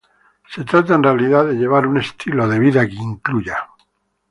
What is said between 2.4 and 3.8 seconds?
de vida que incluya